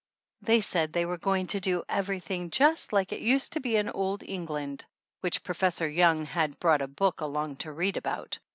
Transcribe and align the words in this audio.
They 0.41 0.61
said 0.61 0.91
they 0.93 1.05
were 1.05 1.19
going 1.19 1.45
to 1.45 1.59
do 1.59 1.83
everything 1.87 2.49
just 2.49 2.91
like 2.91 3.11
it 3.11 3.21
used 3.21 3.53
to 3.53 3.59
be 3.59 3.75
in 3.77 3.87
old 3.87 4.23
England, 4.23 4.83
which 5.19 5.43
Professor 5.43 5.87
Young 5.87 6.25
had 6.25 6.59
brought 6.59 6.81
a 6.81 6.87
book 6.87 7.21
along 7.21 7.57
to 7.57 7.71
read 7.71 7.97
about. 7.97 8.39